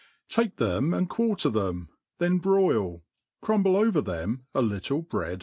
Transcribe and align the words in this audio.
TAKE 0.29 0.55
them 0.55 0.95
and 0.95 1.07
qoariee 1.11 1.53
them> 1.53 1.89
then 2.17 2.39
broil, 2.39 3.03
csiimble. 3.45 3.75
over 3.75 3.99
Aem 4.11 4.41
nUttle 4.55 5.07
bread. 5.07 5.39